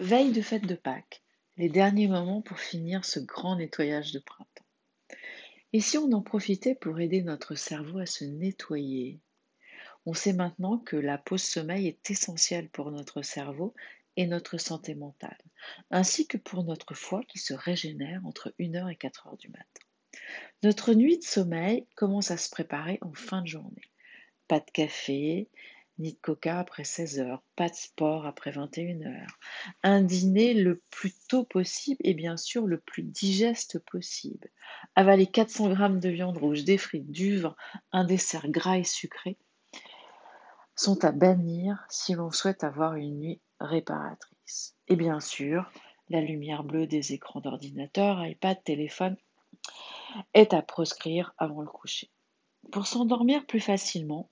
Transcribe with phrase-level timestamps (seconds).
[0.00, 1.24] Veille de fête de Pâques,
[1.56, 4.64] les derniers moments pour finir ce grand nettoyage de printemps.
[5.72, 9.18] Et si on en profitait pour aider notre cerveau à se nettoyer?
[10.06, 13.74] On sait maintenant que la pause sommeil est essentielle pour notre cerveau
[14.16, 15.42] et notre santé mentale,
[15.90, 19.82] ainsi que pour notre foie qui se régénère entre 1h et 4h du matin.
[20.62, 23.90] Notre nuit de sommeil commence à se préparer en fin de journée.
[24.46, 25.48] Pas de café,
[25.98, 29.38] ni de coca après 16 heures, pas de sport après 21 heures,
[29.82, 34.48] un dîner le plus tôt possible et bien sûr le plus digeste possible.
[34.94, 37.56] Avaler 400 grammes de viande rouge, des frites, du vin,
[37.92, 39.36] un dessert gras et sucré
[40.78, 44.76] sont à bannir si l'on souhaite avoir une nuit réparatrice.
[44.86, 45.68] Et bien sûr,
[46.08, 49.16] la lumière bleue des écrans d'ordinateur, iPad, téléphone
[50.34, 52.10] est à proscrire avant le coucher.
[52.70, 54.30] Pour s'endormir plus facilement,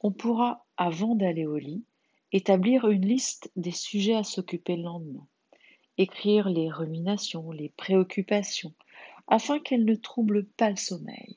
[0.00, 1.84] on pourra, avant d'aller au lit,
[2.32, 5.26] établir une liste des sujets à s'occuper le lendemain,
[5.98, 8.74] écrire les ruminations, les préoccupations,
[9.28, 11.36] afin qu'elles ne troublent pas le sommeil.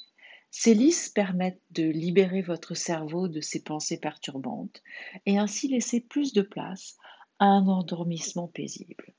[0.51, 4.81] Ces listes permettent de libérer votre cerveau de ses pensées perturbantes
[5.25, 6.97] et ainsi laisser plus de place
[7.37, 9.13] à un endormissement paisible.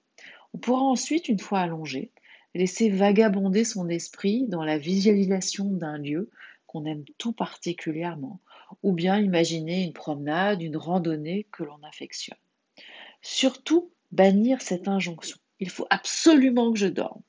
[0.52, 2.10] On pourra ensuite, une fois allongé,
[2.54, 6.30] laisser vagabonder son esprit dans la visualisation d'un lieu
[6.84, 8.40] aime tout particulièrement,
[8.82, 12.38] ou bien imaginer une promenade, une randonnée que l'on affectionne.
[13.22, 15.36] Surtout, bannir cette injonction.
[15.58, 17.22] Il faut absolument que je dorme.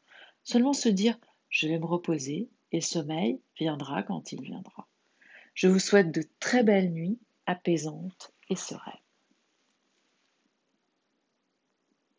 [0.44, 1.18] Seulement se dire,
[1.50, 4.88] je vais me reposer, et le sommeil viendra quand il viendra.
[5.54, 8.94] Je vous souhaite de très belles nuits apaisantes et sereines.